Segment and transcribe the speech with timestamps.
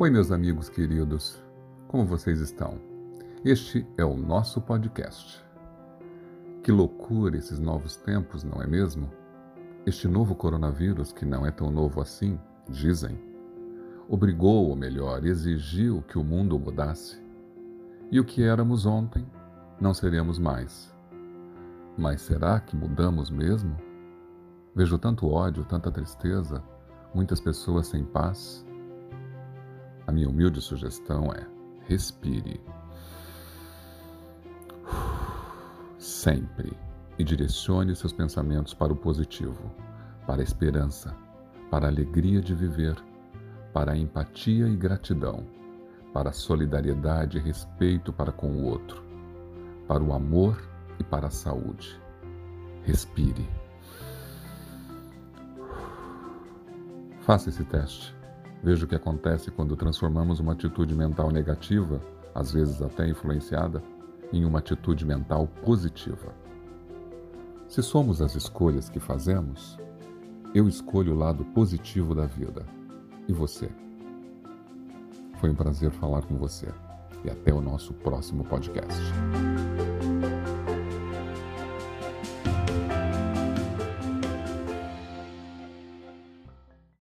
[0.00, 1.42] Oi, meus amigos queridos,
[1.88, 2.78] como vocês estão?
[3.44, 5.44] Este é o nosso podcast.
[6.62, 9.10] Que loucura esses novos tempos, não é mesmo?
[9.84, 12.38] Este novo coronavírus, que não é tão novo assim,
[12.68, 13.18] dizem,
[14.08, 17.20] obrigou, ou melhor, exigiu que o mundo mudasse.
[18.08, 19.26] E o que éramos ontem,
[19.80, 20.94] não seremos mais.
[21.96, 23.76] Mas será que mudamos mesmo?
[24.76, 26.62] Vejo tanto ódio, tanta tristeza,
[27.12, 28.64] muitas pessoas sem paz
[30.08, 31.46] a minha humilde sugestão é:
[31.86, 32.58] respire.
[35.98, 36.72] Sempre.
[37.18, 39.70] E direcione seus pensamentos para o positivo,
[40.24, 41.14] para a esperança,
[41.68, 42.96] para a alegria de viver,
[43.72, 45.44] para a empatia e gratidão,
[46.14, 49.02] para a solidariedade e respeito para com o outro,
[49.88, 50.62] para o amor
[51.00, 52.00] e para a saúde.
[52.84, 53.46] Respire.
[57.22, 58.17] Faça esse teste.
[58.62, 62.00] Veja o que acontece quando transformamos uma atitude mental negativa,
[62.34, 63.82] às vezes até influenciada,
[64.32, 66.34] em uma atitude mental positiva.
[67.68, 69.78] Se somos as escolhas que fazemos,
[70.54, 72.64] eu escolho o lado positivo da vida.
[73.28, 73.68] E você?
[75.38, 76.68] Foi um prazer falar com você.
[77.24, 78.98] E até o nosso próximo podcast.